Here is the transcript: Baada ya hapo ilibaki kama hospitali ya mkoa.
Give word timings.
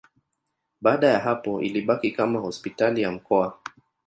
Baada 0.81 1.07
ya 1.07 1.19
hapo 1.19 1.61
ilibaki 1.61 2.11
kama 2.11 2.39
hospitali 2.39 3.01
ya 3.01 3.11
mkoa. 3.11 3.59